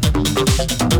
[0.00, 0.97] Thank